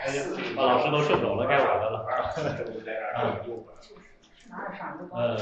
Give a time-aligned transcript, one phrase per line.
[0.00, 0.22] 哎呀，
[0.56, 2.06] 老师都顺走了，该我的了。
[5.12, 5.36] 呃，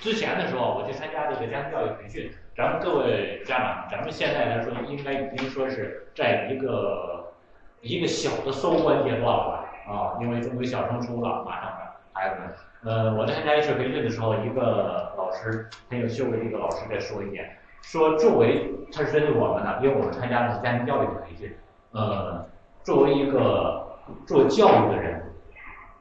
[0.00, 7.32] 之前的时候我去参加这个家庭教育培训，咱们各位家长，咱们现在来说应该已经说是在一个
[7.80, 11.72] 一个小的收官阶段了啊，因为终于小升初了，马上
[12.12, 12.48] 孩子们。
[12.82, 21.54] 呃，我在参加一次培训的时候，一个老师很有修为的一个老师在说一点，说作为他是针对我们的，因为我们参加的是家庭教育的培训，
[21.92, 22.46] 呃，
[22.82, 23.79] 作为一个
[24.26, 25.22] 做教育的人，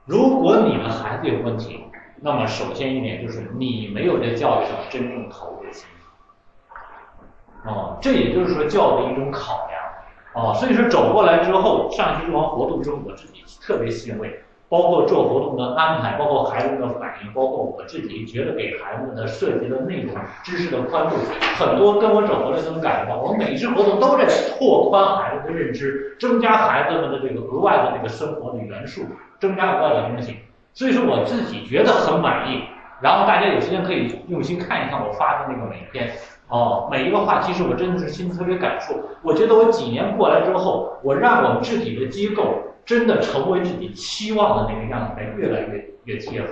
[0.05, 1.85] 如果你们孩子有问题。
[2.21, 5.87] 那么首先一点就是你没有在教育上真正投入心，
[7.63, 9.81] 啊，这也就是说教育的一种考量，
[10.33, 14.37] 啊，所以说走过来之后，上去这帮活动之后，我自己特别欣慰，
[14.69, 21.15] 包括做活动的安排，包括孩子们的反应，包括我自己觉得给孩子们的涉及的内容、知识的宽度，
[21.57, 29.01] 很多跟我走过来都能感觉到，我每一次活动都在拓宽孩子的认知，增加孩子们的这个额外的这个生活的元素，
[29.39, 30.37] 增加额外的东西。
[30.73, 32.61] 所以说我自己觉得很满意，
[33.01, 36.11] 然后大家有时间可以用心看一看我发的那个美篇
[36.47, 38.93] 哦，每一个话其实我真的是心特别感触。
[39.23, 42.43] 我觉得我几年过来之后，我让我们自己的机构
[42.89, 46.47] 真的成为自己期望的那个样子，来越来越越贴合。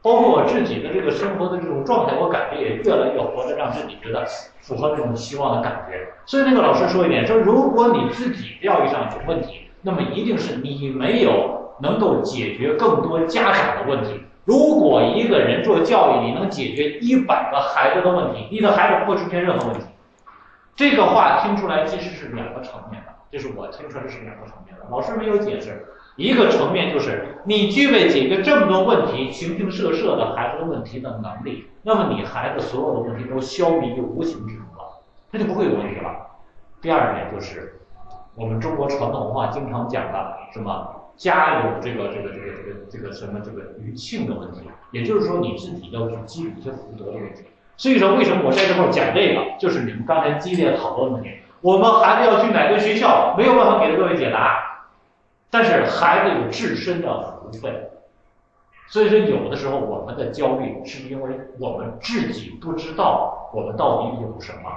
[0.00, 4.24] 包括我自己的这个生活的这种状态，我感觉也越来越活得让自己觉得
[4.62, 6.08] 符合这种期望的感觉。
[6.24, 11.54] 所以那个老师说一点，说如果你自己教育上有问题，那么一定是你没有。
[11.78, 14.18] 能够解决更多家长的问题。
[14.46, 19.84] 如果一个人做教育，你能解决一百个孩子的问题，你的孩子不会出现任何问题。
[20.74, 24.86] 这个话听出来其实是两个层面的，就是我听出来是两个层面的。
[24.90, 25.84] 老师没有解释，
[26.16, 36.28] 一个层面就是你具备解决这么多问题、形形色色的孩子的问题的能力，那么你孩子所有的问题都消弭于无形之中了，那就不会有问题了。
[36.80, 37.78] 第二点就是，
[38.34, 41.02] 我们中国传统文化经常讲的什么？
[41.14, 44.60] 家有这个这个这个这个这个什么这个余庆的问题，
[44.92, 47.44] 也就是说你自己要去积累一些福德的问题。
[47.78, 51.30] 所以说，为什么我在这块讲这个，就是你们刚才激烈讨论的问题。
[51.60, 54.86] 我们孩子要去哪个学校，没有办法给各位解答，
[55.50, 57.90] 但是孩子有自身的福分。
[58.88, 64.70] 所以说，有的时候我们的焦虑是因为我们自己不知道我们到底有什么，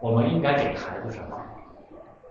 [0.00, 1.36] 我们应该给孩子什么。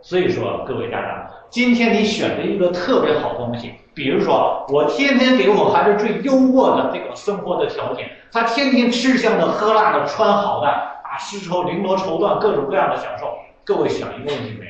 [0.01, 13.27] 所以说，各位家长，今天你选择一个特别好东西，比如说，我天天给我孩子最优渥的这个生活的条件，他天天吃香的喝辣的穿好的啊，丝绸绫罗绸缎各种各样的享受。
[13.63, 14.65] 各位想一个问题没？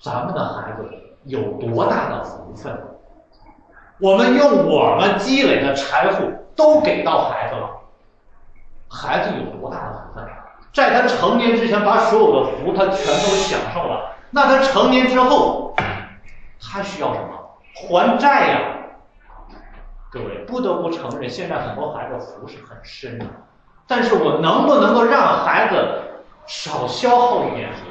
[0.00, 0.88] 咱们的孩子
[1.24, 2.72] 有多大的福分？
[3.98, 7.70] 我们用我们积累的财富都给到孩子了，
[8.88, 10.24] 孩子有多大的福分？
[10.72, 14.14] 在他成年之前，把所有的福他全都享受了。
[14.30, 15.74] 那他成年之后，
[16.60, 17.28] 他需要什么？
[17.74, 18.60] 还债呀！
[20.10, 23.26] 各位不得不承认，现在很多孩子福是很深的。
[23.86, 26.02] 但是我能不能够让孩子
[26.48, 27.84] 少消耗一点福，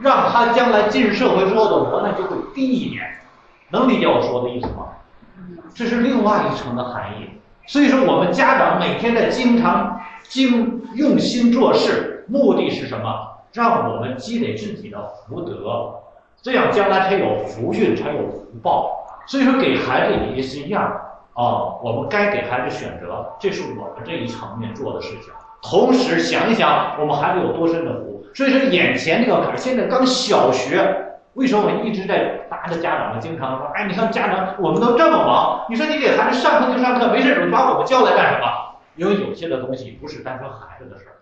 [0.00, 3.04] 让他将来进社会之后的磨难就会低一点？
[3.68, 4.86] 能理解我说的意思吗？
[5.74, 7.30] 这是另外一层的含义。
[7.66, 13.12] 所以说，我们家长每天在经常经用心做事，目的是什么？
[13.52, 15.96] 让我们积累自己的福德，
[16.40, 19.04] 这样将来才有福运，才有福报。
[19.26, 20.84] 所以说，给孩子也是一样
[21.34, 21.74] 啊。
[21.82, 25.32] 我们该给孩子选择，这是我们这一层面做的事情。
[25.62, 28.24] 同时想一想，我们孩子有多深的湖。
[28.34, 38.46] 所以说，眼前这个坎儿，现在刚小学，为什么我一直在拉着家长们经常说，哎，你看家长，我们都这么忙，你说你给孩子上课就上课，没事你把我们叫来干什么？
[38.96, 41.16] 因为有些的东西不是单纯孩子的事儿。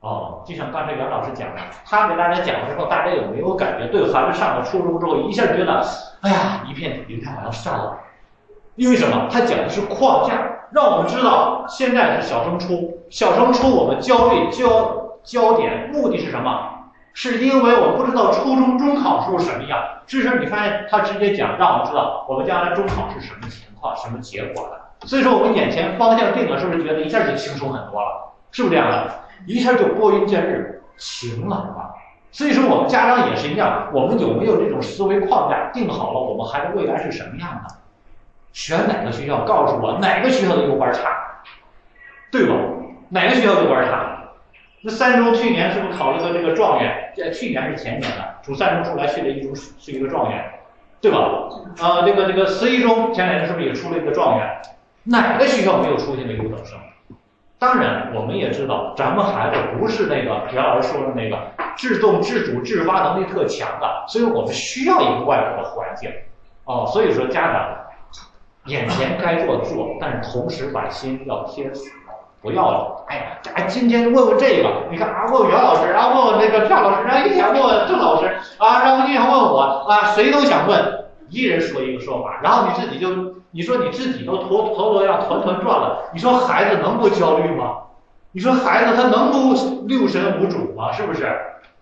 [0.00, 3.86] 哦，就像刚才袁老师讲的，他给大家讲了之后，大家有没有感觉？
[3.86, 5.82] 对孩子上了初中之后，一下觉得，
[6.22, 7.98] 哎呀，一片云彩我要上了。
[8.76, 9.28] 因为什么？
[9.30, 10.34] 他讲的是框架，
[10.70, 16.70] 让我们知道现在是小升初，小升初我们焦虑焦焦点目的是什么？
[17.14, 19.78] 是因为我不知道初中中考时候什么样。
[20.06, 25.06] 至少你发现他直接讲，让我们知道我们将来中考是什么情况、什么结果的。
[25.06, 28.32] 所以说我们眼前方向定了，是不是觉得一下就轻松很多了？
[28.50, 29.10] 是不是这样的？
[29.46, 31.92] 一下就拨云见日，晴朗了。
[32.30, 36.20] 所以说，我们家长也是一样，我们有没有这种思维框架定好了？
[36.20, 37.74] 我们孩子未来是什么样的？
[38.52, 39.44] 选哪个学校？
[39.44, 41.10] 告诉我哪个学校的优班差，
[42.30, 42.54] 对吧？
[43.08, 44.18] 哪个学校优班差？
[44.82, 47.12] 那三中去年是不是考了个这个状元？
[47.16, 50.44] 在去年是前年的，从三中出来去了一中是一个状元，
[51.00, 51.18] 对吧？
[51.80, 54.60] 啊，这个这个十一中前两年是不是也出了一个状元？
[55.04, 56.78] 哪个学校没有出现的优等生？
[57.58, 61.38] 当然，我们也知道，咱们孩子不是那个袁老师说的那个
[61.76, 66.10] 自动自主自发能力特强的，所以我们需要一个外部的环境。
[66.64, 67.76] 哦，所以说家长
[68.66, 71.90] 眼前该做做，但是同时把心要贴死，
[72.40, 73.22] 不要哎呀，
[73.54, 78.28] 哎今天问问这个，你看啊问问袁老师，然后问问那个赵老师，然后一天问问郑老师
[78.58, 87.78] 啊，然后一天问我啊，谁都想问，一人说一个说法，然后你自己就你说你自己都头头都要团团转了，你说孩子能不焦虑吗？
[88.34, 90.90] 你说孩子他能不六神无主吗？
[90.92, 91.28] 是不是？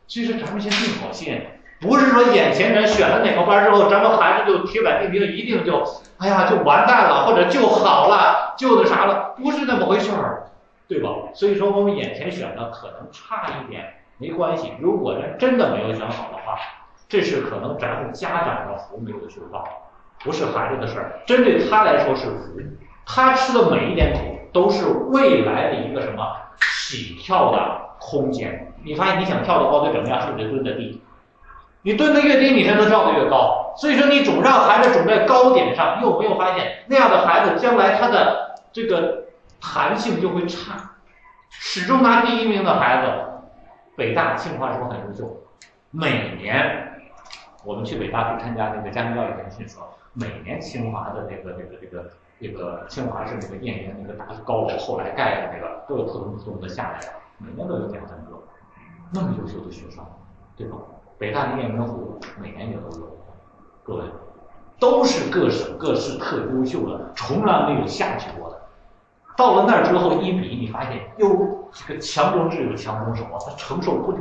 [0.08, 1.40] 其实咱们先定好心。
[1.80, 5.82] 不是说眼前人选了哪个班之后，咱们孩子就铁板钉钉，一定就，
[6.20, 10.50] 哎呀，就完蛋了，或者就好了，就那啥了，不是那么回事儿，
[10.86, 11.08] 对吧？
[11.32, 13.84] 所以说我们眼前选的可能差一点，
[14.18, 14.74] 没关系。
[14.80, 16.58] 如果人真的没有选好的话，
[17.08, 19.64] 这是可能咱们家长的福没有修到，
[20.22, 21.20] 不是孩子的事儿。
[21.26, 22.60] 针对他来说是福，
[23.06, 24.20] 他吃的每一点苦
[24.52, 26.22] 都是未来的一个什么
[26.60, 28.74] 起跳的空间。
[28.84, 30.20] 你发现你想跳得高，得怎么样？
[30.20, 31.02] 是不是得蹲在地？
[31.82, 33.72] 你蹲的越低，你才能跳得越高。
[33.76, 39.24] 所以说，你总让孩子总在高点上，你有没有发现那样的孩子将来他的这个
[39.60, 40.90] 弹性就会差？
[41.48, 43.12] 始终拿第一名的孩子，
[43.96, 45.36] 北大、清华是不是很优秀？
[45.90, 47.00] 每年
[47.64, 52.10] 我们去北大去参加那个家庭教育培训，说每年清华的那个、那个、这个、
[52.40, 57.00] 这个清华是那个燕园那个大高楼后来盖的那个，都有扑通扑通的下来，
[57.38, 58.38] 每年都有两三个，
[59.12, 60.04] 那么优秀的学生，
[60.56, 60.76] 对吧？
[61.20, 63.06] 北大的雁门湖每年也都有，
[63.82, 64.04] 各位，
[64.78, 68.58] 都是各省各市特优秀的，从来没有下去过的。
[69.36, 74.18] 到了那儿之后一比，你发现哟，这个强中智有强中手啊，他承受不了。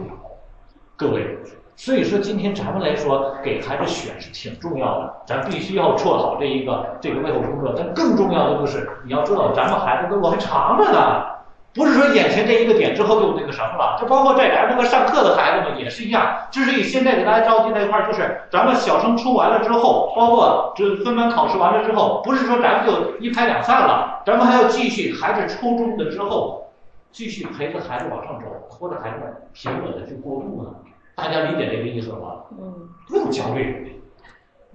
[0.98, 1.38] 各位，
[1.78, 7.74] 所以说今天咱们来说给孩子选是挺重要的，咱必须要做好这一个这个背后工作。
[7.78, 11.39] 但更重要的就是你要知道，咱们孩子的路还长着呢。
[11.80, 16.36] 不是说眼前这一个点之后就那个什么了，就包括在咱这个上课的孩子们也是一样。
[16.52, 26.70] 之所以现在给大家着急在一块儿，就是咱们小升初完了之后，包括这分班考试完了之后，不是说咱们就一拍两散了，咱们还要继续孩子初中的之后，
[27.14, 29.18] 继续陪着孩子往上走，拖着孩子
[29.54, 30.70] 平稳的去过渡呢。
[31.16, 32.28] 大家理解这个意思了吗？
[32.60, 32.90] 嗯。
[33.08, 34.02] 不用焦虑。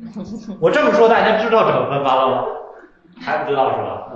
[0.59, 2.45] 我这么说，大家知道怎么分班了吗？
[3.21, 4.13] 还不知道是吧？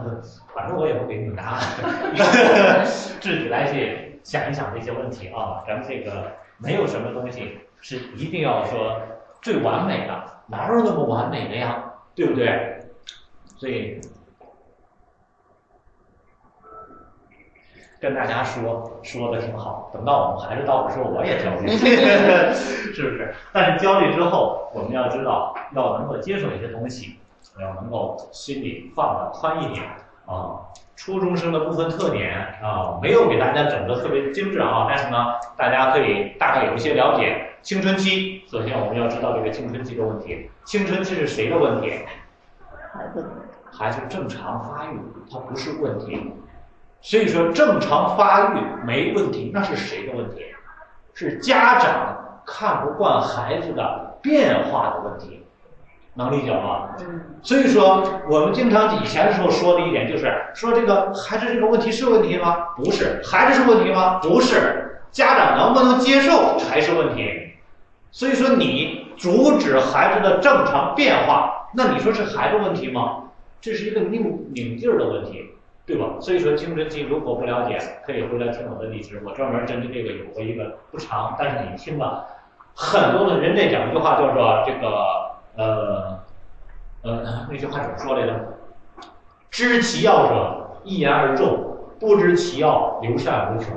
[0.54, 2.84] 反正我也不给你们答案，
[3.20, 5.62] 自己来去想一想这些问题啊。
[5.66, 9.00] 咱们这个没有什么东西是一定要说
[9.40, 11.84] 最完美的，哪有那么完美的呀？
[12.14, 12.80] 对不对？
[13.56, 14.00] 所以
[18.00, 21.68] 跟大家说说的挺好，等到我们孩子到的时候，我也焦虑，
[22.92, 23.34] 是不是？
[23.52, 27.17] 但是焦虑之后，我们要知道要能够接受一些东西。
[27.60, 29.84] 要能够心里放的宽一点
[30.26, 30.60] 啊，
[30.96, 37.44] 初中生的部分特点啊，没有给大家整的特别精致啊，但是呢，大家可以大概有一些了解。
[37.60, 40.50] 青春期，首先我们要知道这个青春期的问题。
[40.64, 41.92] 青春期是谁的问题？
[42.92, 43.30] 孩子。
[43.70, 44.98] 孩子正常发育，
[45.30, 46.32] 它不是问题。
[47.00, 50.42] 所以说正常发育没问题，那是谁的问题？
[51.14, 55.44] 是家长看不惯孩子的变化的问题。
[56.18, 56.88] 能理解吗？
[56.98, 62.56] 嗯，所以说我们经常以前的时候说的一点就是说这个孩子这个问题是问题吗？
[62.76, 64.18] 不是，孩子是问题吗？
[64.18, 67.52] 不是，家长能不能接受才是问题。
[68.10, 73.22] 所以说你阻止孩子的正常变化，那你说是孩子问题吗？
[73.60, 75.52] 这是一个拧拧劲儿的问题，
[75.86, 76.16] 对吧？
[76.18, 82.26] 所以说青春期如果不了解，可以回来听我的例子，我专门针对这个有过一个不长，但是你听了
[82.74, 85.27] 很多的人在讲一句话叫做这个。
[85.58, 86.20] 呃，
[87.02, 88.32] 呃，那句话怎么说来着？
[89.50, 93.74] 知其要者一言而中，不知其要留下无穷。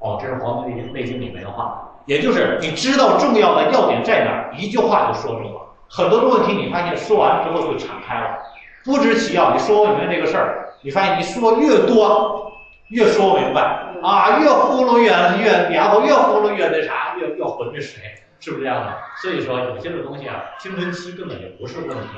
[0.00, 5.60] 哦，这是《黄帝内经》里面的话，也就是你知道重要的要点在哪儿，一句话就说住了。
[5.88, 8.38] 很多的问题你发现说完之后就敞开了。
[8.84, 12.50] 不知其要，你说不明白这个事儿，你发现你说越多，
[12.88, 13.60] 越说不明白
[14.02, 15.10] 啊，越呼噜越
[15.40, 18.02] 越然后越呼噜越那啥，越越浑越水。
[18.40, 18.98] 是不是这样的？
[19.22, 22.08] 所以说有些的东西啊，青春期根本就不是问题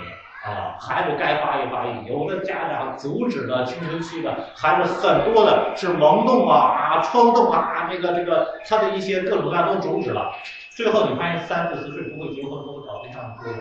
[0.44, 2.08] 啊，孩子该发育发育。
[2.08, 10.32] 有的家长阻止了青春期的孩子，很多的是萌动啊啊冲动啊，这个这个他的一些各种各样都阻止了。
[10.70, 13.58] 最后你发现三四十岁不会结婚不会找对象的哥哥，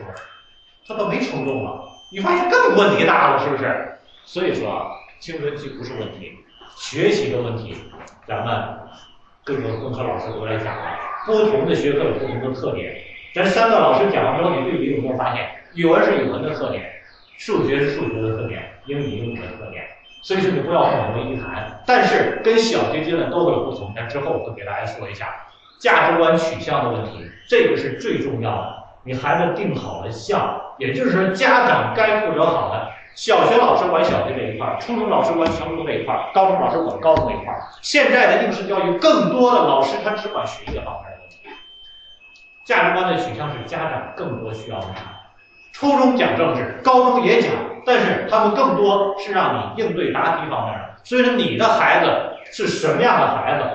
[0.87, 3.97] 他都没冲动了，你发现更问题大了，是不是？
[4.23, 6.31] 所以说啊，青春期不是问题，
[6.75, 7.75] 学习的问题，
[8.25, 8.79] 咱们
[9.43, 11.10] 各个工科老师都来讲了。
[11.25, 12.93] 不同的学科有不同的特点，
[13.33, 15.49] 咱三个老师讲完之后，你对比有没有发现？
[15.73, 16.83] 语文是语文的特点，
[17.37, 19.83] 数学是数学的特点，英语英语的特点。
[20.23, 21.81] 所以说你不要混为一谈。
[21.85, 23.91] 但是跟小学阶段都会有不同。
[23.95, 25.27] 那之后我会给大家说一下
[25.79, 28.83] 价值观取向的问题，这个是最重要的。
[29.03, 37.51] 你孩子定好了向，也就是说家长该负责好的，小学老师管小学这一块，初中老师管初中这一块，高中老师管高中这一块。
[37.81, 41.10] 现在的应试教育，更多的老师他只管学业方面，
[42.71, 44.85] 价值观的取向是家长更多需要的。
[45.73, 47.51] 初中讲政治，高中也讲，
[47.85, 50.95] 但是他们更多是让你应对答题方面的。
[51.03, 52.09] 所以说，你的孩子
[52.45, 53.65] 是什么样的孩子，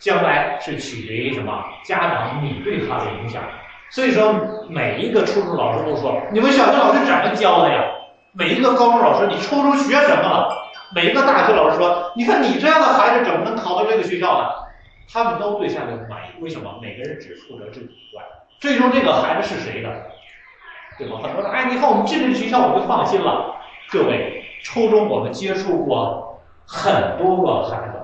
[0.00, 1.52] 将来是取决于什么？
[1.84, 3.42] 家长你对他的影响。
[3.90, 4.34] 所以说，
[4.70, 7.84] 每一个初中老师都说，你们小学老师怎么教的呀？
[8.32, 10.56] 每一个高中老师，你初中学什么了？
[10.94, 14.48] 每一个大学老师说，你看你这样的孩子怎么能考到这个学校呢？
[15.12, 16.42] 他们都对下面不满意。
[16.42, 16.78] 为什么？
[16.80, 18.24] 每个人只负责自己一块，
[18.60, 19.90] 最终这个孩子是谁的？
[20.98, 21.18] 对吧？
[21.22, 23.54] 很多人哎，你看我们进这个学校，我就放心了。
[23.90, 28.00] 各位，初中我们接触过很多个孩子，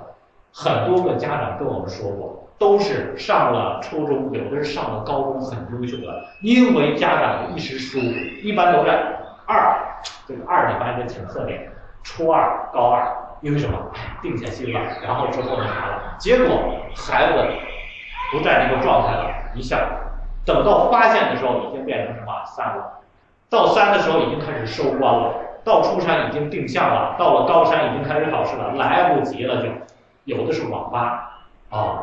[0.52, 8.04] 很多个家长跟我们说过，都是上了初中，有的是上了高中，很优秀的，因为家长一时疏忽，
[8.42, 8.92] 一般都在
[9.46, 9.74] 二，
[10.28, 13.78] 这个二里边一个挺特点，初二、高二，因为什么？
[14.20, 16.14] 定下心了，然后之后呢啥了？
[16.18, 17.48] 结果孩子
[18.30, 19.78] 不在那个状态了，一下。
[20.44, 23.00] 等到发现的时候，已经变成什么三了？
[23.48, 29.68] 到三的时候已经开始收官了，到初三已经定向了，到了高三已经开始考试了，来不及了就，
[30.24, 31.38] 有的是网吧
[31.70, 32.02] 啊，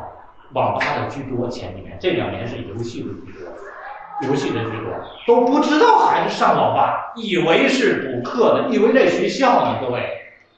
[0.54, 4.94] 网吧的居多，前几年这两年是游戏的居多，游戏的居多，
[5.28, 10.08] 都不知道孩子上网吧，以为是补课的，以为在学校呢，各位，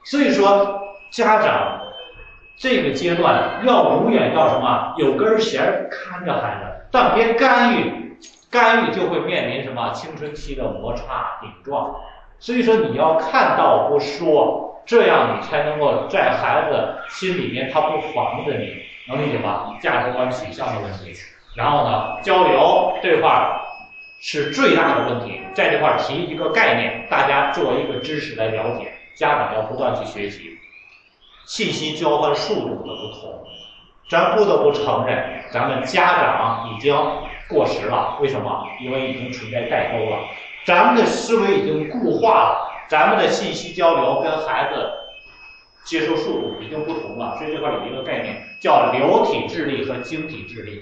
[0.03, 1.80] 所以说家长
[2.61, 6.85] 这个阶段要永远要什么，有根弦看着孩子。
[6.91, 8.15] 但别干预，
[8.51, 11.95] 干预就会面临什么青春期的摩擦顶撞。
[12.37, 18.75] 所以说你要看到不说，这样你才能够在孩子心里面他不防着你，
[19.07, 19.75] 能理解吗？
[19.81, 21.15] 价值观取向的问题。
[21.55, 23.59] 然后呢，交流这块
[24.19, 28.91] 是最大的问题，在这块提一个概念，大家做一个知识来了解。
[29.15, 30.57] 家长要不断去学习，
[31.51, 33.43] 信息交换速度的不同。
[34.09, 36.95] 咱不得不承认，咱们家长已经
[37.49, 38.17] 过时了。
[38.21, 38.65] 为什么？
[38.79, 40.17] 因为已经存在代沟了。
[40.65, 44.91] 咱们的思维已经固化了，咱们的信息交流跟孩子
[45.83, 47.35] 接受速度已经不同了。
[47.37, 50.81] 所以这块有一个概念叫流体智力和晶体智力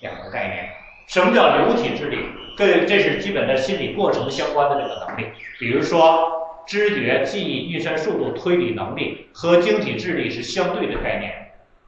[0.00, 0.68] 两个概念。
[1.06, 2.26] 什么叫流体智力？
[2.56, 5.28] 跟这是基本的心理过程相关的这个能力，
[5.60, 11.32] 比如说知觉、记忆、运算速度、推理能力和晶体智力是相对的概念。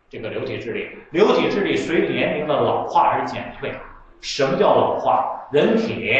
[0.08, 3.72] 这个流体智力，流体智力随年龄的老化而减退。
[4.20, 5.30] 什么叫老化？
[5.52, 6.10] 人体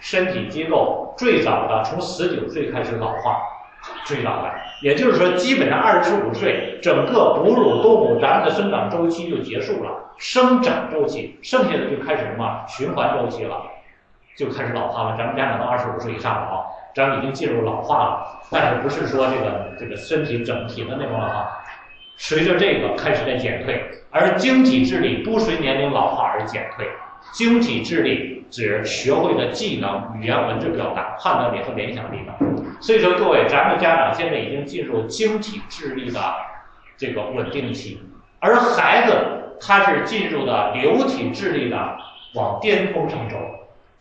[0.00, 3.40] 身体机构最早的从十九岁开始老化，
[4.04, 13.62] 最早的，也就是说，基本上二十五岁，整个哺乳动物咱们的生长周期就结束了，生长周期，剩下的就开始什么循环周期了，
[14.36, 15.16] 就开始老化了。
[15.16, 21.58] 咱们家长都二十五岁以上了啊，咱们已经进入老化了，但是不是说这个这个身体整体的那种老化。
[22.16, 26.86] 随着这个开始在减退，而晶体智力不随年龄老化而减退。
[27.32, 32.64] 晶体智力指学会的技能、语言、文字表达、判断力和联想力等。
[32.80, 36.20] 所以说，各位，咱们家长现在已经进入晶体智力的
[36.96, 38.00] 这个稳定期，
[38.40, 39.14] 而孩子
[39.60, 41.96] 他是进入的流体智力的
[42.34, 43.36] 往巅峰上走。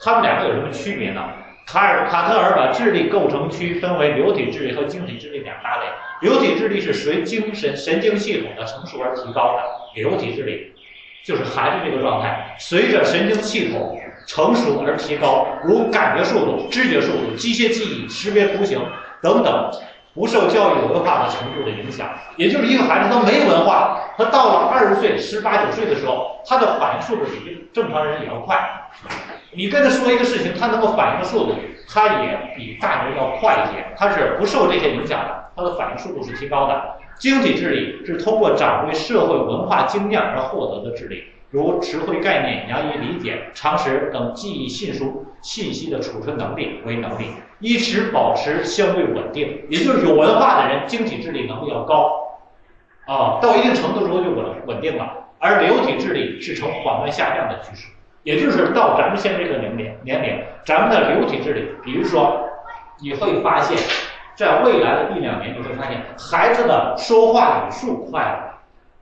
[0.03, 1.21] 他们两个有什么区别呢？
[1.67, 5.83] 卡尔卡特尔把智力构成区分为流体智力和晶体智力两大类。
[6.21, 9.63] 流体智力是随精神神经系统的成熟而提高的，
[9.95, 10.73] 流体智力
[11.23, 18.83] 就是孩子这个状态，随着神经系统成熟而提高，如感觉速度、知觉速度、机械记忆、识别图形
[19.21, 19.71] 等等，
[20.15, 22.09] 不受教育文化的程度的影响。
[22.37, 28.59] 也就是一个孩子他没文化，他到了二十岁、十八九岁的时候，他的反应速度比正常人也要快。
[29.51, 31.55] 你跟他说一个事情，他能够反应的速度，
[31.87, 35.51] 他也比大人要快一些，他是不受这些影响的。
[35.55, 36.95] 他的反应速度是提高的。
[37.19, 47.25] 晶体智力是通过掌握社会文化经验而获得的智力，如词汇概念、难以理解、常识等记忆信书信息的储存能力为能力，
[47.59, 49.65] 一直保持相对稳定。
[49.69, 52.39] 也就是有文化的人，晶体智力能力要高，
[53.05, 55.17] 啊，到一定程度之后就稳稳定了。
[55.37, 57.87] 而流体智力是呈缓慢下降的趋势，
[58.23, 62.47] 也就是到咱们现在这个年龄年龄，咱们的流体智力，比如说
[62.99, 63.77] 你会发现。
[64.33, 68.57] 在未来的一两年，你会发现孩子的说话语速快了，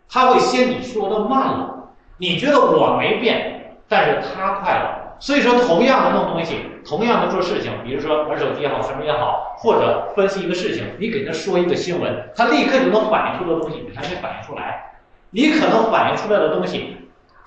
[0.10, 1.92] 他会先你说的慢了。
[2.18, 5.16] 你觉得我没变，但是他快了。
[5.20, 14.92] 所以说，同样的弄东西，同样的做事情，比如说玩手机也好，什么也好，或者分析一个事情，你给他说一个新闻，他立刻就能反映出的东西，你还没反应出来。
[15.30, 16.98] 你可能反映出来的东西，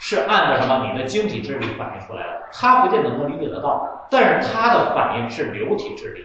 [0.05, 6.25] 是按照什么你的晶体智力反映出来的，他不见得能理解得到，但是他的反应是流体智力。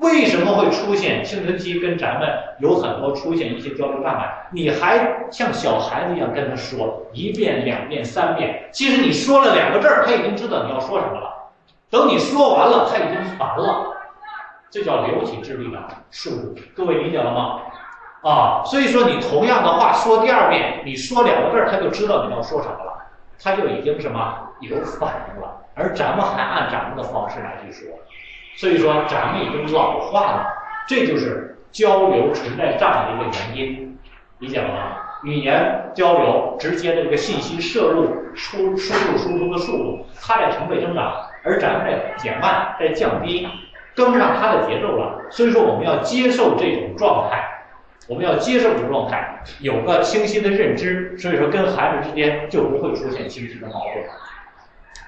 [0.00, 2.28] 为什么会出现青春期跟咱们
[2.58, 4.30] 有很多出现一些交流障碍？
[4.50, 11.32] 你还像小孩子一样跟他说一遍、两遍、三遍，其实你说了两个字儿，他已经知道你要说什么了。
[11.88, 13.86] 等你说完了，他已经烦了，
[14.70, 15.78] 这叫流体智力的
[16.10, 16.54] 速度。
[16.76, 17.60] 各位理解了吗？
[18.22, 23.03] 啊，所以说你同样的话说第二遍，你说两个字儿，他就知道你要说什么了，
[23.42, 25.60] 他就已经什么有反应了。
[25.74, 27.88] 而咱们还按咱们的方式来去说。
[28.56, 30.46] 所以说，咱们已经老化了，
[30.86, 33.98] 这就是交流存在障碍的一个原因，
[34.38, 34.96] 理解了吗？
[35.24, 43.48] 语言交流直接的这个信息摄入、输输入、输出的速度，它在成倍增长，而咱们在减慢、在降低，
[43.96, 45.18] 跟不上它的节奏了。
[45.30, 47.42] 所以说，我们要接受这种状态，
[48.06, 54.04] 我们要接受这种状态，有个清晰的认知，所以说跟孩子之间就不会出现情绪的矛盾。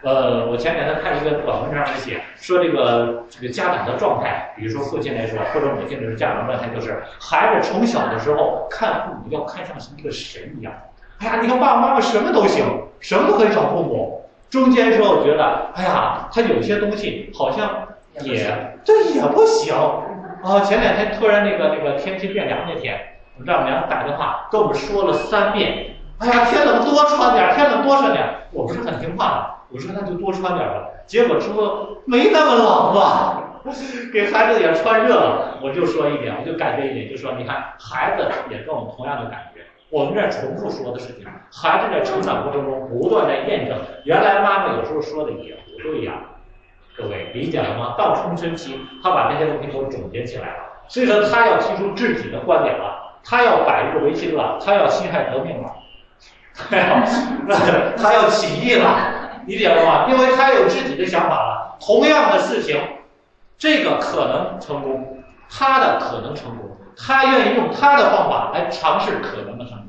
[0.02, 10.72] 呃，我前两天看一个短文章上写，说这个这个家长的状态，比如说父亲来说，或者母亲来说，家长状态就是孩子从小的时候看父母要看像一个神一样。
[11.18, 12.64] 哎呀，你看爸爸妈妈什么都行，
[13.00, 14.22] 什么都可以找父母。
[14.48, 17.88] 中间时候觉得，哎呀，他有些东西好像
[18.22, 18.46] 也
[18.84, 19.74] 这也不行
[20.42, 20.60] 啊。
[20.60, 22.98] 前两天突然那个那个天气变凉那天，
[23.38, 28.24] 我丈母娘打电话跟我们说了三遍，哎呀，天冷多穿点，天冷多穿点。
[28.52, 29.52] 我不是很听话。
[29.68, 33.60] 我说那就多穿点吧，结果之后没那么冷吧，
[34.14, 35.58] 给孩子也穿热了。
[35.60, 39.62] 我就说一点，我就感觉一点，就说你看孩子也跟我们同样的感觉。
[39.90, 46.14] 我们这重复说的事情，孩子在成长过程中不断在验证，原来妈妈有时候说的也不对呀。
[46.96, 47.94] 各位理解了吗？
[47.98, 55.72] 到青春期，他把这些东西都总结起来了，所以说他要提出自己的观点了，他要百日维新了，他要辛亥革命了，
[56.54, 58.96] 他要他要起义了。
[59.46, 60.06] 理解了吗？
[60.08, 61.76] 因为他有自己的想法了。
[61.80, 62.80] 同样的事情，
[63.58, 69.88] 这个可能成功，他的可能成功，他愿意用他的方法来尝试可能的成功，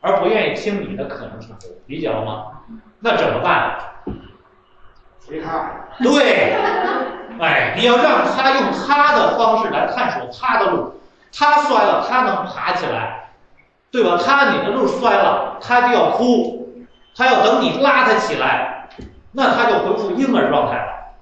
[0.00, 1.70] 而不愿意听你的可能成功。
[1.86, 2.46] 理解了吗？
[2.98, 3.78] 那怎么办？
[5.26, 5.70] 随他。
[5.98, 6.56] 对，
[7.40, 10.92] 哎，你要让他用他的方式来探索他的路。
[11.36, 13.30] 他摔了，他能爬起来，
[13.90, 14.16] 对吧？
[14.24, 16.68] 他你的路摔了，他就要哭，
[17.14, 18.88] 他要等你拉他起来。
[19.32, 21.12] 那他就恢复婴儿状态了，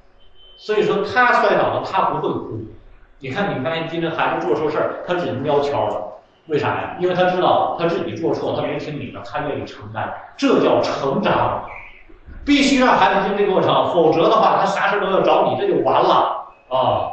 [0.56, 2.60] 所以说他摔倒了，他不会哭。
[3.18, 6.12] 你看，你发现今天孩子做错事儿，他只能喵悄了，
[6.46, 6.94] 为啥呀？
[7.00, 11.64] 因为他知道他自己做错，他没听你的，他愿意承担，这叫成长。
[12.44, 17.12] 必须让孩子经历过程，否则的话，他啥事都要找你，这就完了啊。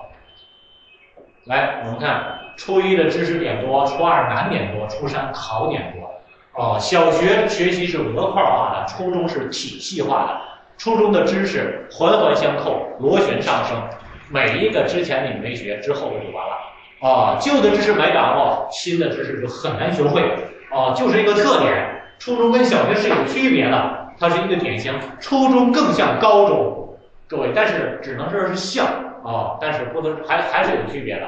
[1.46, 6.12] 来，我们看初一的知识点多，初二难点多，初三考点多。
[6.54, 10.42] 哦，小学学习是模块化的，初中是体系化的。
[10.78, 13.82] 初中的知识环环相扣，螺旋上升，
[14.30, 17.38] 每一个之前你没学，之后就完了啊。
[17.40, 20.22] 旧的知识没掌握，新的知识就很难学会
[20.70, 22.01] 啊，就是一个特点。
[22.22, 24.94] 初中跟小学是有区别的，它是一个典型。
[25.20, 26.96] 初中更像高中，
[27.28, 28.86] 各位，但是只能说是像
[29.26, 31.26] 啊，但是不能还还是有区别的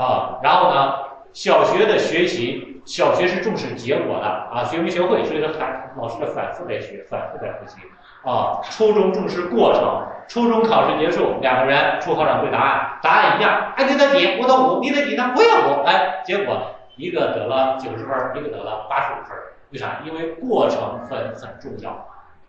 [0.00, 0.38] 啊。
[0.44, 0.92] 然后呢，
[1.32, 7.78] 小学的学习，小学是重视结果的啊，学没学会，所以说反老师的反复在学，反复在复习。
[8.22, 14.38] 啊，初中重视过程，初中考试结束，两个人出考场对答案，答案一样，哎，你得几？
[14.40, 15.34] 我得五，你得几呢？
[15.36, 16.56] 我也五，哎，结果
[16.94, 19.36] 一个得了九十分，一个得了八十五分，
[19.70, 20.00] 为啥？
[20.04, 21.90] 因为过程很很重要，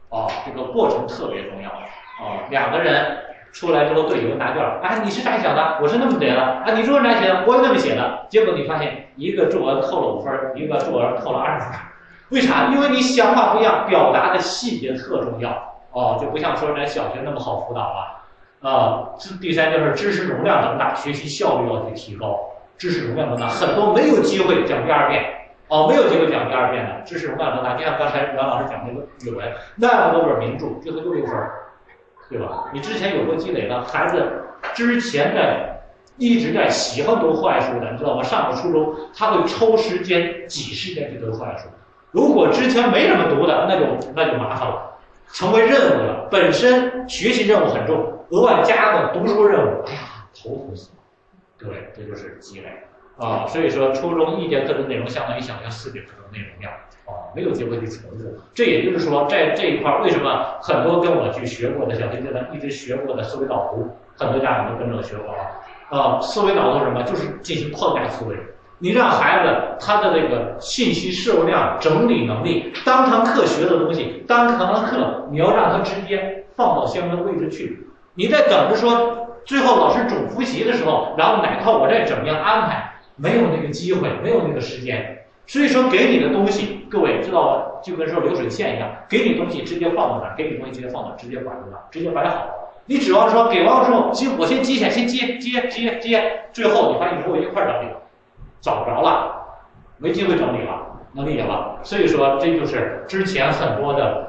[0.09, 3.17] 啊，这个过程特别重要，啊，两个人
[3.51, 5.79] 出来之后对有人答卷，哎，你是咋想的？
[5.81, 7.43] 我是那么写的，啊，你作文咋写的？
[7.47, 11.79] 我也那么写的，结果你发现一个作文扣了五分，一个作文扣了二十分。
[12.29, 12.67] 为啥？
[12.73, 15.49] 因为你想法不一样，表达的细节特重要
[15.91, 19.09] 哦，就不像说咱小学那么好辅导了啊。
[19.41, 22.39] 第三就是知识容量增大，学习效率要去提高。
[22.77, 25.23] 知识容量增大，很多没有机会讲第二遍
[25.69, 27.75] 哦，没有机会讲第二遍的知识容量多大。
[27.75, 31.35] 就像刚才袁老师讲那个语文，那么多本名著，最后就六分，
[32.29, 32.69] 对吧？
[32.71, 35.77] 你之前有过积累的孩子，之前的
[36.17, 38.23] 一直在喜欢读课外书的，你知道吗？
[38.23, 41.67] 上了初中，他会抽时间挤时间去读课外书。
[42.11, 44.97] 如果之前没怎么读的，那就那就麻烦了，
[45.33, 46.27] 成为任务了。
[46.31, 49.99] 本身学习任务很重，额外加个读书任务，哎呀，
[50.33, 50.97] 头疼死了。
[51.59, 52.67] 对，这就是积累
[53.17, 53.45] 啊。
[53.47, 56.71] 所以说，初中一节课的内容相当于小学四节课的内容量
[57.05, 58.39] 啊，没有机会去重复。
[58.53, 65.39] 这也就是说，在这一块，为什么很多跟我去学过的小学阶段一直学过的思维导图，很多家长都跟着我学过啊。
[65.89, 67.03] 啊，思维导图什么？
[67.03, 68.35] 就是进行框架思维。
[68.79, 77.87] 你让孩子他的这个信息摄入量、整理能力，当堂课学的东西，当堂的课你要让他直接放到相关位置去。
[78.13, 85.25] 你在等着说最后老师总复习的时候，然后哪套我再怎么样安排，没有那个机会，没有那个时间。
[85.45, 87.81] 所以说给你的东西，各位知道吧？
[87.83, 92.47] 就跟说流水线一样，给你东西直接放到哪，给你东西直接放到，直接摆到哪，直接摆好。
[92.85, 97.87] 你指望说给完了之后，行，我先接下，先接接接接，最后你发现你和我一块整理，
[98.61, 99.41] 找不着了，
[99.97, 101.77] 没机会整理了，能理解吧？
[101.83, 104.26] 所以说这就是之前很多的。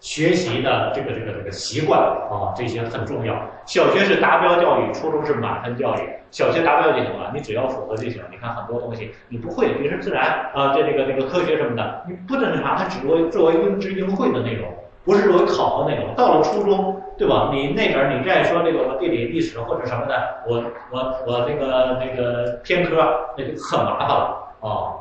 [0.00, 3.34] 学习的这个这个这个习惯啊，这些很重要。
[3.66, 6.08] 小学是达标教育，初中是满分教育。
[6.30, 8.22] 小学达标就行了，你只要符合就行。
[8.30, 14.72] 你看很多东西你不会，比如说自然啊，这这个这个科学什么的，你不能啥，它只作为作为应知应会的内容，
[15.04, 16.14] 不是作为考核内容。
[16.14, 17.50] 到了初中，对吧？
[17.52, 20.14] 你那边你再说这个地理、历史或者什么的，
[20.46, 22.96] 我我我那个那个偏科，
[23.36, 24.94] 那就很麻烦了啊。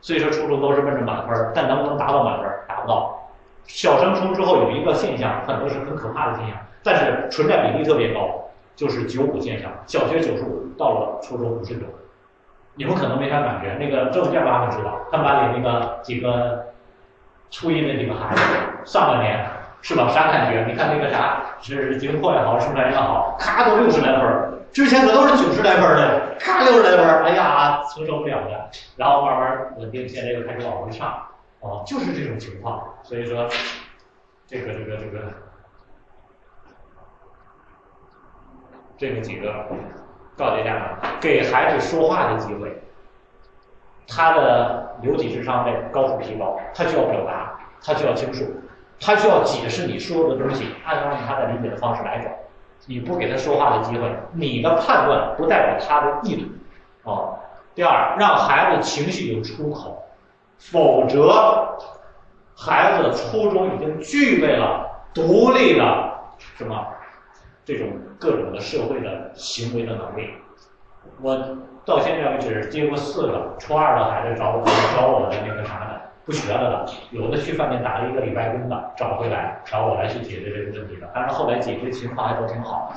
[0.00, 2.50] 所以说初中都是奔着满分，但能不能达到满分？
[2.66, 3.18] 达不到。
[3.66, 9.70] 小升初之后有一个现象，很多是很可怕的现象，但是存在比例特别高，就是九五现象。
[9.86, 11.86] 小学九十五，到了初中五十九。
[12.74, 16.66] 你们可能没啥感觉，那个郑建爸爸知道，他们班里那个几个
[17.50, 18.42] 初一那几个孩子，
[18.84, 19.44] 上半年
[19.82, 20.08] 是吧？
[20.08, 20.64] 啥感觉？
[20.66, 28.70] 你看那个啥，是经过也好，生产也好，咔都六十来分儿之前可都是九十来分儿的，咔六十来分儿哎呀，承受不了的。
[28.96, 31.12] 然后慢慢稳定，现在又开始往回上。
[31.62, 33.48] 哦，就是这种情况，所以说，
[34.48, 35.32] 这个这个这个，
[38.98, 39.66] 这个几个
[40.36, 42.82] 告诫家长，给孩子说话的机会，
[44.08, 48.44] 他的流体智商在高速提高，他需要表达，他需要倾诉，
[48.98, 52.28] 他需要解释你说的东西，按照他的理解的方式来走。
[52.86, 56.48] 你不给他说话的机会，你的判断不代表他的意图。
[57.04, 57.38] 哦，
[57.72, 60.02] 第二，让孩子情绪有出口。
[60.70, 61.76] 否则，
[62.56, 66.12] 孩子初中已经具备了独立的
[66.56, 66.86] 什么
[67.64, 70.30] 这种各种的社会的行为的能力。
[71.20, 71.36] 我
[71.84, 74.64] 到现在为止接过四个初二的孩子找我
[74.96, 82.92] 找我的那个啥的不学了的，有的去饭店打了一个礼拜工的找回来找我来去解决这个问题的，但是后来解决情况还都挺好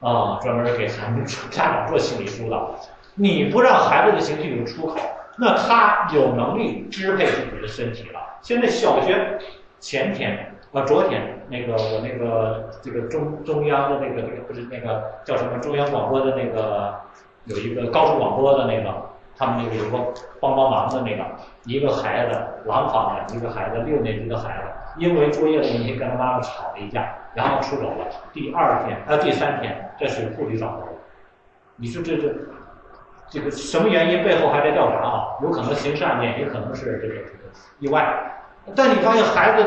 [0.00, 2.74] 啊，专门给孩子 家长做心理疏导。
[3.14, 4.98] 你不让孩子的情绪有出口。
[5.36, 8.20] 那他有能力支配自己的身体了。
[8.40, 9.38] 现在小学
[9.80, 16.94] 前天啊，昨天那个我那个这个中中央的那个那个不是那个叫什么中央广播的那个
[17.46, 21.24] 有一个高速广播的那个，他们那个有个帮帮忙的那个
[21.64, 24.64] 一个孩子廊坊的一个孩子六年级的孩子，
[24.98, 28.06] 因为作业的问题跟他妈妈吵了一架，然后出走了。
[28.32, 30.92] 第二天啊第三天在水库里找着了。
[31.76, 32.28] 你说这这？
[33.30, 35.24] 这个什么原因背后还在调查啊？
[35.42, 37.14] 有可能刑事案件，也可能是这个
[37.80, 38.42] 意外。
[38.76, 39.66] 但你发现孩子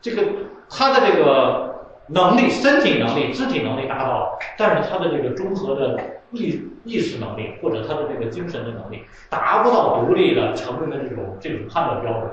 [0.00, 0.22] 这个
[0.68, 6.00] 他的这个能力、身体能力、肢体能力达到了，但是他的这个综合的
[6.32, 12.30] 意意识能力或者他的这个精神的能力达不到独立的成人的这种这种判断标准，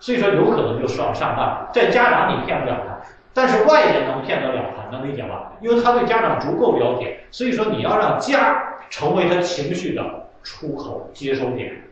[0.00, 1.68] 所以说有可能就上上当。
[1.72, 2.96] 在家长你骗不了他，
[3.34, 5.52] 但是外人能骗得了他，能理解吧？
[5.60, 8.64] 因为他对家长足够了解，所以说你要让家。
[8.90, 11.82] 成为他情绪的出口接收点，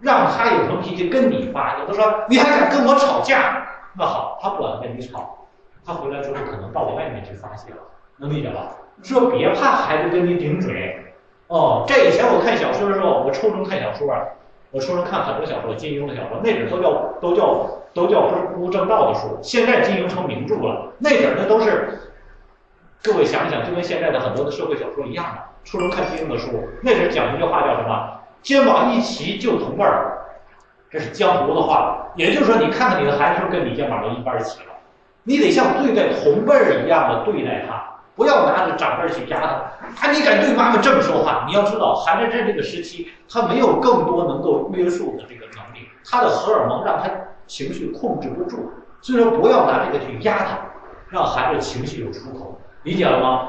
[0.00, 1.78] 让他有什么脾气跟你发。
[1.78, 3.66] 有的说你还敢跟我吵架？
[3.96, 5.46] 那好，他不敢跟你吵，
[5.84, 7.76] 他回来之后可能到外面去发泄了，
[8.18, 8.76] 能理解吧？
[9.02, 10.98] 说别怕孩子跟你顶嘴。
[11.48, 14.14] 哦，这以前我看小说的时候，我初中看小说，
[14.70, 19.38] 我初中看很多小说，金庸的小说，那阵都叫都叫都叫不不正道的书。
[19.42, 21.98] 现在金庸成名著了，那阵那都是。
[23.02, 25.42] 各位想想，就跟现在的很多的社会小说一样的。
[25.64, 26.48] 初中看金庸的书，
[26.82, 28.20] 那时候讲一句话叫什么？
[28.42, 30.18] 肩膀一齐就同辈儿，
[30.88, 31.98] 这是江湖的话。
[32.14, 34.72] 也就是说，你看看你的孩子是不是跟你肩膀都一般齐了？
[35.24, 37.82] 你得像对待同辈儿一样的对待他，
[38.14, 39.46] 不要拿着长辈去压他。
[40.06, 41.44] 啊，你敢对妈妈这么说话？
[41.48, 47.10] 你要知道，孩子在这个时期，他没有更多能够约束的这个能力，他的荷尔蒙让他
[47.46, 48.70] 情绪控制不住。
[49.00, 50.58] 所以说，不要拿这个去压他，
[51.08, 52.58] 让孩子情绪有出口。
[52.82, 53.48] 理解了吗？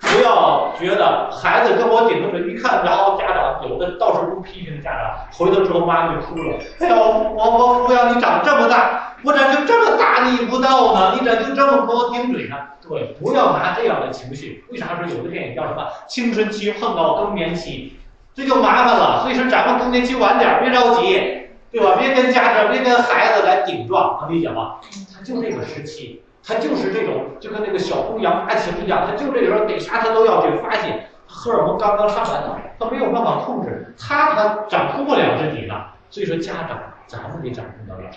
[0.00, 6.58] 不要觉得孩子跟我顶着嘴，一看，然后家长有的到处都批评家长，回头之后妈就哭了。
[6.80, 11.16] 哎呦，我我抚养你长这么大，我咋就这么大逆不道呢？
[11.18, 12.56] 你咋就这么跟我顶嘴呢？
[12.86, 14.62] 对，不要拿这样的情绪。
[14.70, 17.96] 为啥说有的电影叫什么青春期碰到更年期，
[18.34, 19.22] 这就麻烦了。
[19.22, 21.96] 所以说咱们更年期晚点，别着急，对吧？
[21.98, 24.74] 别跟家长，别跟孩子来顶撞，能理解吗？
[25.16, 26.20] 他就这个时期。
[26.46, 31.06] 他就是这种，就跟那个小姑羊发情一样，他就这时候逮啥他都要去发泄。
[31.26, 35.74] 荷尔蒙刚刚上来呢，他没有办法控制，他他掌控不了自己呢。
[36.10, 38.10] 所以说家长咱们得掌控得了，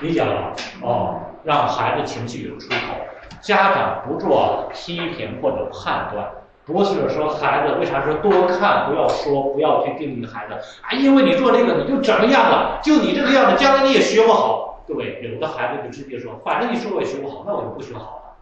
[0.00, 0.52] 理解了吧？
[0.82, 2.96] 哦，让孩子情绪有出口，
[3.40, 6.26] 家长不做批评或者判断。
[6.66, 10.90] 不是说孩子为啥说多看不要说不要去定义孩子啊？
[10.92, 12.80] 因为你做这个你就怎么样了？
[12.82, 14.73] 就你这个样子，将来你也学不好。
[14.86, 18.36] 各位，有的孩子就直接说，反正你说我也学不好，那我就不学好了。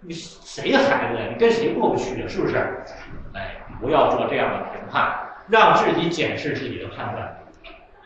[0.00, 1.28] 你谁孩子呀？
[1.30, 2.26] 你跟谁过不去呀？
[2.28, 2.56] 是不是？
[3.34, 5.14] 哎，不要做这样的评判，
[5.48, 7.38] 让自己检视自己的判断。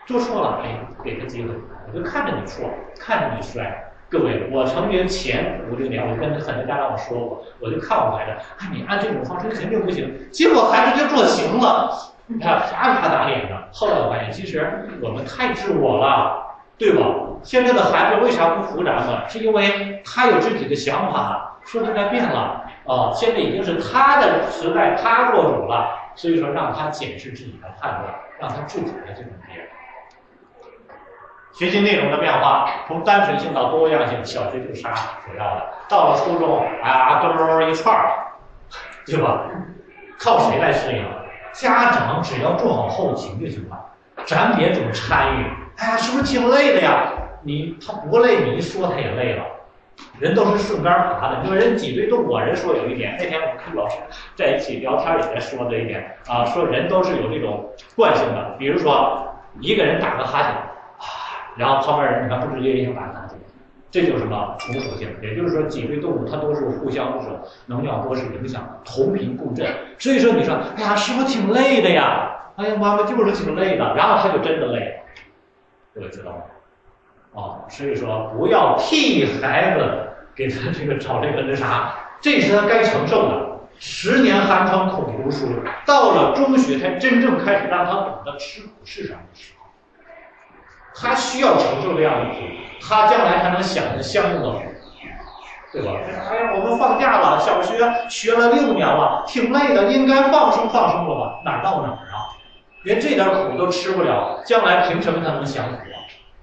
[0.07, 1.49] 做错了，哎，给个机会，
[1.89, 3.83] 我就看着你错，看着你摔。
[4.09, 13.69] 各位，我曾经前五六年，我跟很多家长我说过，我就看我孩子，哎，你按这种方式肯定不行，结果孩子就做行了，你看啪啪打脸的。
[13.73, 16.47] 后来我发现，其实我们太自我了，
[16.79, 17.03] 对吧？
[17.43, 19.29] 现在的孩子为啥不服咱们？
[19.29, 29.67] 是因为他有自己的想法，说时代变了啊，现在已经是他的时代，他做主了，所以说让他检视自己的判断，让他自主的这种变。
[31.53, 34.91] 学习内容的变化，从单纯性到多样性，小学就啥
[35.25, 38.11] 主要的，到了初中啊，兜一串儿，
[39.07, 39.41] 对吧？
[40.19, 41.05] 靠谁来适应？
[41.53, 43.79] 家长只要做好后勤就行了，
[44.27, 45.47] 咱别总参与。
[45.79, 47.05] 哎呀，是不是挺累的呀？
[47.47, 49.45] 你他不累，你一说他也累了。
[50.19, 53.17] 人都是顺杆爬的，你说人脊椎动过，人说有一点。
[53.19, 53.97] 那天我们跟老师
[54.35, 59.27] 在一起聊天也在说这一点啊，说人都是有这种惯性的，比如说
[59.61, 60.51] 一个人打个哈欠。
[60.51, 60.67] 啊
[61.57, 63.39] 然后旁边人你看不直接影响打个哈欠，
[63.91, 65.09] 这就是什么从属性？
[65.23, 69.67] 也就是说脊椎动物它都是互相这种能量波是影响，同频共振。
[69.99, 72.37] 所以说你说，哎呀，是不是挺累的呀？
[72.57, 73.95] 哎呀，妈妈就是挺累的。
[73.95, 74.97] 然后他就真的累了，
[75.95, 76.43] 各位知道吗？
[77.37, 83.47] 哦，所以说不要替孩子给他这个找这个那啥，这是他该承受的。
[83.79, 85.47] 十年寒窗苦读书，
[85.85, 89.67] 到了中学才真正开始让他懂得吃苦是什么时候。
[90.95, 92.37] 他需要承受这样的苦，
[92.81, 94.63] 他将来才能享受相应的福，
[95.75, 95.93] 对吧？
[96.31, 97.77] 哎，我们放假了，小学
[98.09, 101.43] 学了六年了，挺累的，应该放松放松了吧？
[101.45, 102.33] 哪到哪儿啊？
[102.85, 106.01] 连这点苦都吃不了，将来凭什么他能享福啊？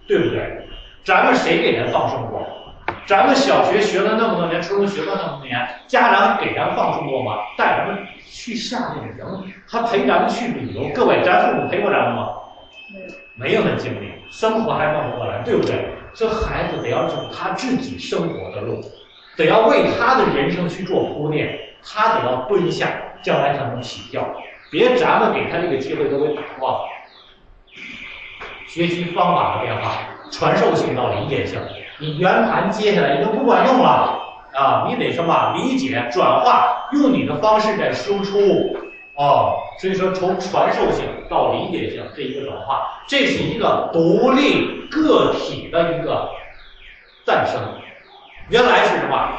[0.07, 0.67] 对不对？
[1.03, 2.47] 咱们谁给人放生过？
[3.05, 7.37] 咱们小学学了那么多年，初中学了那么多年，家长给咱放生过吗？
[7.57, 12.29] 带咱们去夏令营，还陪咱们去旅游，各位，咱父母陪过咱们吗？
[13.35, 15.89] 没有没那经历，生活还弄不过来，对不对？
[16.13, 18.79] 这孩子得要走他自己生活的路，
[19.35, 22.87] 得要为他的人生去做铺垫，他得要蹲下，
[23.21, 24.23] 将来才能起跳。
[24.71, 26.87] 别咱们给他这个机会都给打断了。
[28.67, 29.91] 学习方法的变化，
[30.33, 31.59] 传授性到理解性，
[31.99, 34.19] 你圆盘接下来已经不管用了
[34.53, 34.85] 啊！
[34.89, 38.75] 你得什么理解转化，用你的方式在输出。
[39.15, 46.31] 哦，所以说从传授性到理解性这一个转化，这是一个独立个体的一个
[47.23, 47.61] 诞生。
[48.49, 49.29] 原来是什么？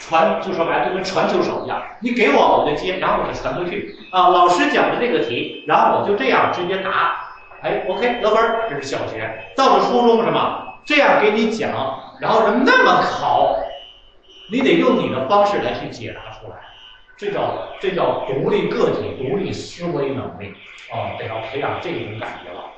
[0.00, 3.96] 传就说白了就跟传球手一样，你给我我就接，然后我就传出去。
[4.10, 7.25] 啊，老师讲的这个题，然后我就这样直接答。
[7.66, 9.52] 哎，OK 得分，这是小学。
[9.56, 10.78] 到了初中什么？
[10.84, 13.56] 这样给你讲，然后是那么考，
[14.52, 16.56] 你得用你的方式来去解答出来。
[17.16, 20.54] 这叫这叫独立个体、独立思维能力
[20.92, 22.70] 啊，得要培养这种感觉了。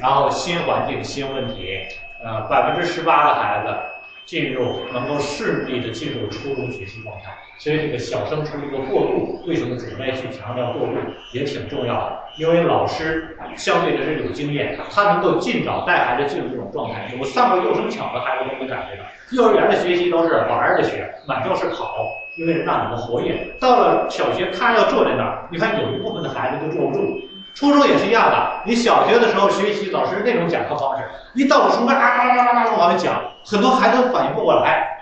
[0.00, 1.78] 然后新环境、新问题，
[2.24, 3.76] 呃，百分之十八的孩子
[4.24, 7.32] 进入能够顺利的进入初中学习状态。
[7.58, 10.94] 所以这个小升初一个过渡，为什么准备去强调过渡
[11.32, 12.18] 也挺重要的？
[12.38, 17.12] 因为老师相对的是有经验，他能够尽早带孩子进入这种状态。
[17.20, 23.54] 我上过幼升小的孩子都没感觉到，幼儿园的学习都是玩着学，满教室跑，因为让你们活跃。
[23.60, 27.20] 到了小学，他要坐在那儿，你看有一部分的孩子就坐不住。
[27.54, 34.98] 初中也是一样的，你小学的时候学习老师那种讲课方式，一到了初中啊啦啦啦啦啦往里讲，很多孩子反应不过来。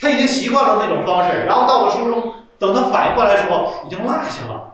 [0.00, 4.72] 他已经习惯了那种方式，然后到了初中，等他反应过来的时候，已经落下了，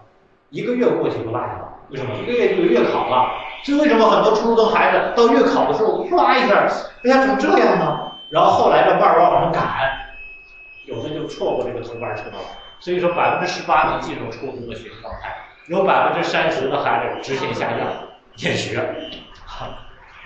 [0.50, 1.68] 一个月过去就落下了。
[1.90, 2.14] 为什么？
[2.22, 3.30] 一个月就有月考了。
[3.64, 6.68] 这为什么很多初中的孩子到月考的时候，唰一下，
[7.02, 8.12] 哎呀，怎么这样呢？
[8.30, 9.64] 然后后来就慢慢往上赶，
[10.84, 12.38] 有的就错过这个头班车了。
[12.78, 15.34] 所以说，百分之十八能进入初中的学习状态，
[15.68, 17.78] 有百分之三十的孩子直线下降，
[18.36, 18.80] 厌学。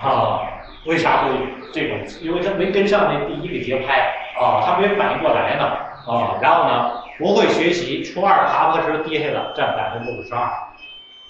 [0.00, 0.40] 啊，
[0.87, 1.31] 为啥会
[1.72, 1.98] 这种？
[2.20, 5.64] 因为他没跟上那第一个节拍啊，他没反应过来呢
[6.07, 6.38] 啊。
[6.40, 10.50] 然后呢，不会学习，初二爬坡时跌下了，占百分之五十二。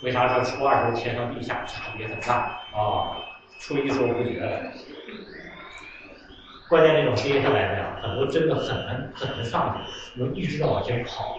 [0.03, 2.35] 为啥说初二时候天上地下差别很大
[2.73, 3.18] 啊？
[3.59, 4.62] 初一时候不觉得，
[6.68, 11.37] 关键那种跌下来的呀，很多真的很难很难上去，能一直往前跑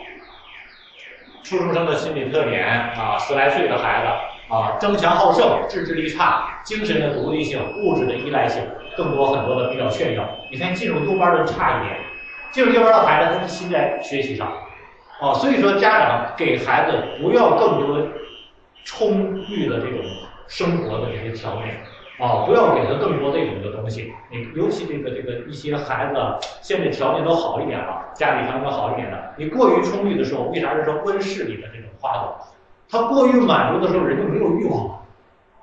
[1.44, 8.62] 初中生的心理特点啊，十来岁的孩子啊，争强好胜，自制力差，精神的独立性，物质的依赖性
[8.96, 10.24] 更多很多的比较炫耀。
[10.52, 12.00] 你看进入优班的差一点，
[12.52, 14.48] 进入优班的孩子他是心在学习上，
[15.20, 18.08] 啊，所以说家长给孩子不要更多
[18.84, 20.00] 充裕的这种
[20.48, 21.82] 生活的这些条件。
[22.22, 24.14] 啊，不要给他更多这种的东西。
[24.30, 32.38] 你尤其这个这个一些孩子，现在条件都好一点了，家里条件好一点的，你过于充裕的时候，为啥是说温室里的这种花朵？
[32.88, 35.02] 他过于满足的时候，人就没有欲望了，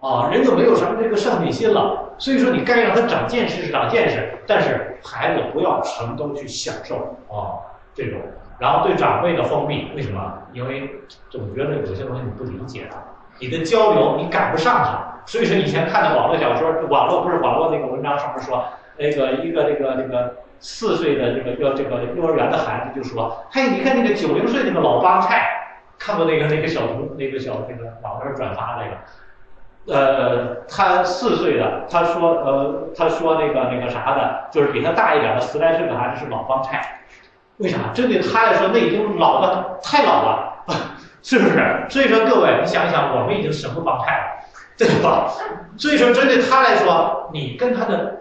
[0.01, 2.05] 啊，人就没有什么这个上进心了。
[2.19, 6.97] 所以说，你该让他长见识是长见识，但是孩子不要什么都去享受
[7.31, 7.63] 啊
[7.95, 8.19] 这种。
[8.59, 10.35] 然后对长辈的封闭，为什么？
[10.53, 10.91] 因为
[11.31, 12.99] 总觉得有些东西你不理解他，
[13.39, 15.05] 你的交流你赶不上他。
[15.27, 18.65] 所以说，以前看的网络小说，网络不是网络那个文章上面说，
[18.97, 25.51] 那个一个这个这个四岁的这个要这个幼儿园的孩子就说，嘿，你看那个九零岁那个老帮菜，
[25.99, 37.01] 看过那个那个小图那个小那个网上转发那个，呃，他四岁的，他说呃他说那个那个啥的，就是比他大一点的十来岁的孩子是老帮菜，
[37.59, 37.79] 为啥？
[37.93, 40.65] 针对他来说，那已经老的太老了，
[41.29, 41.85] 是不是？
[41.91, 44.25] 所以说各位，你想一想，我们已经什么帮派了？
[44.79, 45.31] 对吧？
[45.77, 48.17] 所以说，针对他来说，你跟他的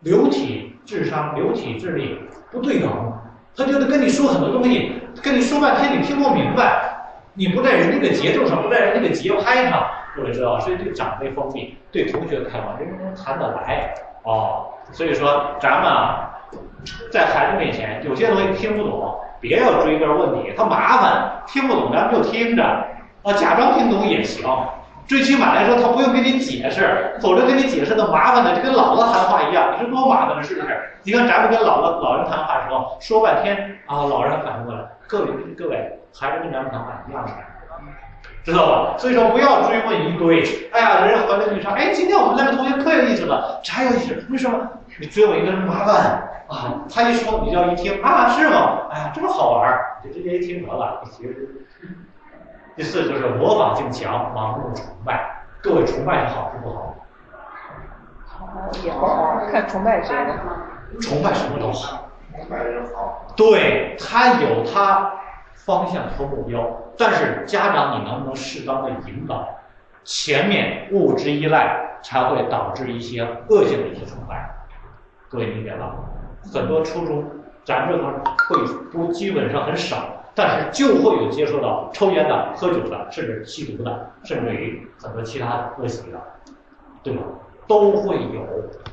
[0.00, 2.18] 流体智商、流体智力
[2.50, 2.90] 不对等，
[3.56, 6.96] 他觉得跟你说很多东西，跟你说半天你听不明白，
[7.34, 13.94] 你不在人家的节奏上，不在人家的节拍上，各位知道所以对长辈封闭，对同学开放，人人能谈得来
[14.24, 14.66] 哦。
[14.90, 16.34] 所以说，咱们啊，
[17.12, 22.64] 在孩子面前有些东西听不懂，别要追根问底，他麻烦，听不懂咱们就听着
[23.22, 24.42] 啊，假装听懂也行。
[25.06, 30.80] 最起码来说，他不用给你解释，否则给你解释的麻烦的就跟姥姥谈话一样，你说多麻烦的，是不是？
[31.02, 35.26] 你看咱们跟姥姥老人谈话的时候，说半天啊，老人反应过来，各位
[35.58, 37.32] 各位，还是跟咱们谈话一样的，
[38.44, 38.98] 知道吧？
[38.98, 44.26] 所以说不要追问一堆，哎呀，人家回来就说，哎，今天我们那个同学可有意思了，啥有意思？
[44.30, 44.60] 为什么？
[45.00, 48.82] 你追我一个人麻烦啊，他一说，你要一听啊，是吗？
[48.90, 51.66] 哎呀，这么好玩，就直接一听得了，其实。
[52.76, 55.44] 第四就是模仿性强，盲目崇拜。
[55.62, 56.96] 各位，崇拜是好是不好？
[58.26, 58.48] 好
[58.84, 60.34] 也不好，看崇拜谁的。
[61.00, 62.08] 崇拜什么都好。
[62.36, 63.26] 崇拜人好。
[63.36, 65.12] 对他有他
[65.54, 69.48] 方向和目标，但是家长你能不能适当的引导？
[70.04, 74.50] 前面物质依赖才会导致一些恶性的一些崇拜。
[75.28, 75.94] 各位理解吧？
[76.52, 77.24] 很多初中
[77.64, 78.12] 咱这块
[78.48, 78.62] 会
[78.92, 80.20] 不基本上很少。
[80.36, 86.20] 但是就会有接触到抽烟的、喝酒的，甚至吸毒的，甚至于很多其他恶习的，
[87.04, 87.22] 对吧？
[87.68, 88.44] 都会有。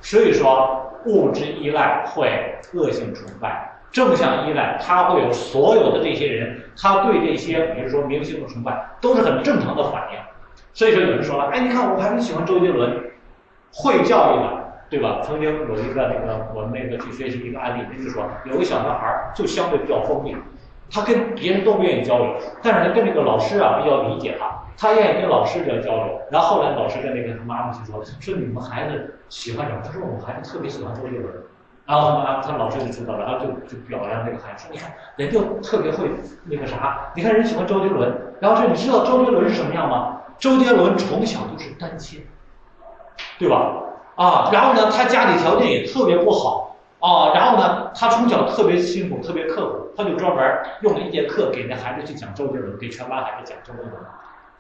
[0.04, 10.20] 所以说，物质依赖会恶性崇拜，正向依赖他会有所有的这些人，他对这些比如说明星的崇拜都是很正常的反应。
[10.74, 13.12] 所以说有人说了，哎，你看我还是喜欢周杰伦，
[13.74, 15.20] 会教育的，对吧？
[15.22, 20.36] 曾经有一个那个我们那个去学习一个案例，就是说有个小男孩就相对比较封闭。
[20.94, 26.22] 他跟别人都不愿意交流，但是他跟那个老师啊比较理解他，他愿意跟老师这样交流。
[26.30, 29.82] 然后后来老师跟那个他妈妈去说，说你们孩子喜欢什么？
[29.86, 31.34] 他说我们孩子特别喜欢周杰伦。
[31.92, 36.10] 然后他妈他老师就知道了，然后就就表扬那个孩子说，你看人就特别会
[36.46, 38.34] 那个啥，你看人喜欢周杰伦。
[38.40, 40.22] 然后说你知道周杰伦是什么样吗？
[40.40, 42.26] 周杰伦从小就是单亲，
[43.38, 43.74] 对吧？
[44.16, 46.78] 啊，然后呢，他家里条件也特别不好。
[47.02, 54.02] 啊，然后呢，他从小特别辛苦，特别刻苦，他就专门用了一节课给那孩子去讲周杰伦，给全班孩子讲周杰伦，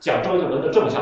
[0.01, 1.01] 讲周杰伦的正向。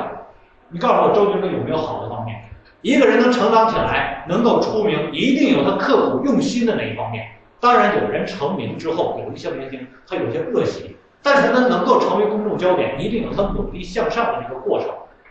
[0.68, 2.38] 你告诉我，周杰伦有没有好的方面？
[2.82, 7.26] 一个人能成长起来，能够出名，一定有他刻苦用心的那一方面。
[7.60, 14.89] 当然，有人成名之后，有一些明星他有些恶习，但是他能够成为公众焦点，一定有他努力向上的一个过程，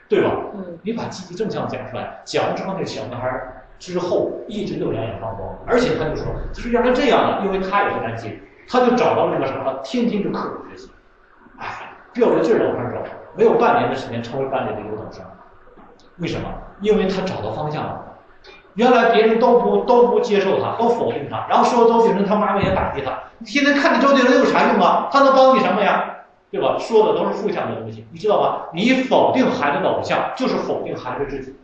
[0.09, 0.31] 对吧？
[0.55, 0.79] 嗯。
[0.83, 3.55] 你把积极正向讲出来，讲完之后，那小男孩。
[3.79, 8.37] 之后一直就两眼放光，而且他就说，他说原来这样的，因为他也是担心，
[8.69, 10.91] 他就找到那个什么，天天就刻苦学习，
[11.59, 15.25] 哎，吊着劲儿往上走，没有半年的时间成为班里的优等生，
[16.19, 16.49] 为什么？
[16.81, 18.05] 因为他找到方向了。
[18.75, 25.09] 原来别人都不都不接受他，都否定他，然后说周杰伦他妈妈也打击他，你天天看着周杰伦有啥用啊？
[25.11, 26.15] 他能帮你什么呀？
[26.51, 26.77] 对吧？
[26.79, 28.69] 说的都是负向的东西，你知道吧？
[28.73, 31.55] 你否定孩子的偶像，就是否定孩子自己。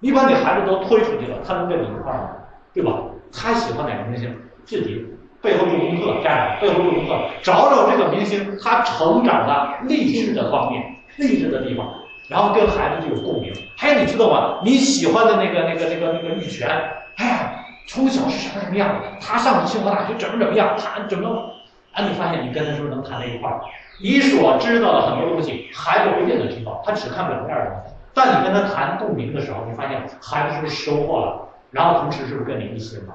[0.00, 2.30] 你把你孩子都推出去了，他能跟你一块儿吗？
[2.74, 2.92] 对吧？
[3.32, 5.06] 他喜欢哪个明星，自己
[5.40, 10.82] 背后做功课，家长背后做功课，找找这个明星他成长的励志的方面、
[11.16, 11.86] 励志的地方，
[12.30, 13.52] 然后跟孩子就有共鸣。
[13.76, 14.60] 还有你知道吗？
[14.64, 16.68] 你喜欢的那个、那个、那个、那个玉泉，
[17.16, 19.08] 哎呀，从小是什么什么样的？
[19.20, 20.76] 他上清华大学怎么怎么样？
[20.78, 21.52] 他怎么？
[21.92, 23.60] 啊，你发现你跟他是不是能谈在一块儿？
[24.00, 27.94] 你所知道的很多东西，孩子不一定能知道，他只看表面的东西。
[28.14, 33.14] 但你跟他谈共鸣的时候，你发现孩子是不是收获了，然后同时是不是跟你一心了？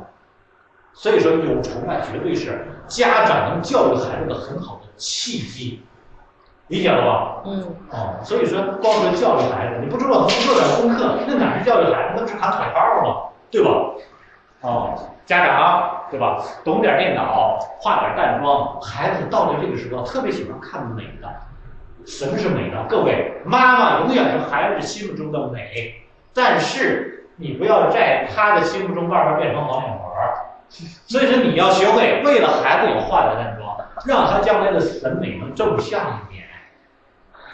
[0.93, 5.81] 所以说，有崇拜绝对是家长能教育孩子的很好的契机，
[6.67, 7.41] 理解了吧？
[7.45, 13.15] 嗯，哦，所以说光说教育孩子，你不知道不做点功课，那哪是教育孩子，那不是喊口号吗？
[13.51, 13.69] 对吧？
[14.61, 16.41] 哦，家长对吧？
[16.63, 21.29] 懂点电脑，化点淡妆，孩子到了这个时候特别喜欢看美的。
[22.05, 22.85] 什么是美呢？
[22.87, 25.93] 各位，妈妈永远是孩子心目中的美，
[26.33, 30.05] 但是你不要在他的心目中慢慢变成黄脸婆。
[30.69, 36.44] 所以说你要学会，为了孩子也化点淡妆，让他将来的审美能正向一点，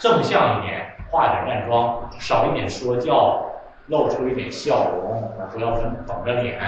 [0.02, 3.45] 正向一点，化点淡妆，少一点说教，
[3.86, 6.60] 露出一点笑容，不要总绷着脸，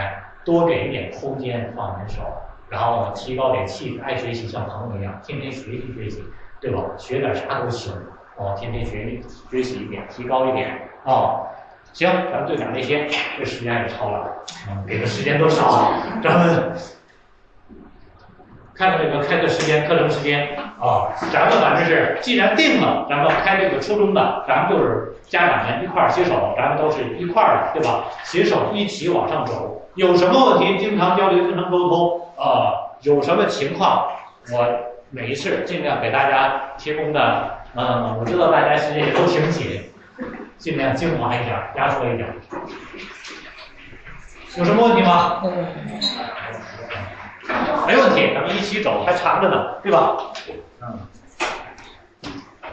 [0.45, 2.21] 多给一点空间放人手，
[2.69, 6.23] 然后提高点气质，爱学习像朋友一样，天天学习学习，
[6.61, 6.83] 对吧？
[6.95, 7.91] 学点啥都行，
[8.37, 9.19] 哦，天天学
[9.49, 11.47] 学习一点，提高一点，哦。
[11.91, 13.07] 行，咱们就讲这些，
[13.37, 14.27] 这时间也超了，
[14.85, 16.03] 给的时间多少了？
[16.23, 16.71] 咱们
[18.75, 28.03] 看看这个开课时间、课程时间啊，咱们反正是既然定了，咱们开这个初中的，咱们就是家长们一块儿携手，咱们都是一块儿的，对吧？
[28.25, 34.09] 携手一起往上走，有什么问题经常交流、经常沟通啊，有什么情况，
[34.51, 34.67] 我
[35.09, 39.89] 每一次尽量给大家提供的，嗯，我知道大家时间也都挺紧。
[40.57, 42.27] 尽量精华一点，压缩一点。
[44.57, 45.41] 有什么问题吗？
[47.85, 50.15] 没问题，咱们一起走，还长着呢，对吧？
[50.85, 50.99] 嗯。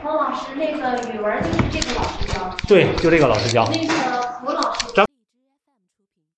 [0.03, 2.57] 王老师，那个语文就是这个老师教。
[2.67, 3.69] 对，就这个老师教。
[3.71, 3.95] 那个
[4.41, 5.10] 胡老师。